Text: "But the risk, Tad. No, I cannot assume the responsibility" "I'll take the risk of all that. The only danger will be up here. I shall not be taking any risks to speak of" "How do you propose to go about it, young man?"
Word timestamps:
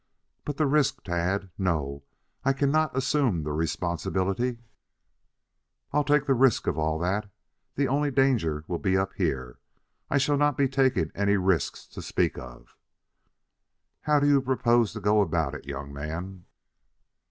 "But 0.45 0.57
the 0.57 0.65
risk, 0.65 1.03
Tad. 1.03 1.51
No, 1.59 2.01
I 2.43 2.53
cannot 2.53 2.97
assume 2.97 3.43
the 3.43 3.51
responsibility" 3.53 4.57
"I'll 5.93 6.03
take 6.03 6.25
the 6.25 6.33
risk 6.33 6.65
of 6.65 6.75
all 6.75 6.97
that. 6.97 7.29
The 7.75 7.87
only 7.87 8.09
danger 8.09 8.65
will 8.67 8.79
be 8.79 8.97
up 8.97 9.13
here. 9.13 9.59
I 10.09 10.17
shall 10.17 10.37
not 10.37 10.57
be 10.57 10.67
taking 10.67 11.11
any 11.13 11.37
risks 11.37 11.85
to 11.85 12.01
speak 12.01 12.39
of" 12.39 12.75
"How 14.07 14.19
do 14.19 14.27
you 14.27 14.41
propose 14.41 14.91
to 14.93 14.99
go 15.01 15.21
about 15.21 15.53
it, 15.53 15.65
young 15.67 15.93
man?" 15.93 16.45